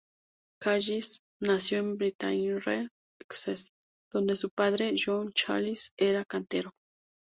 [0.63, 2.89] Challis nació en Braintree,
[3.29, 3.69] Essex,
[4.11, 6.71] donde su padre, John Challis, era cantero.